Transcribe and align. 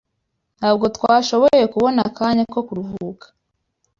Ntabwo 0.59 0.85
twashoboye 0.95 1.63
kubona 1.73 1.99
akanya 2.09 2.43
ko 2.53 2.59
kuruhuka 2.67 3.25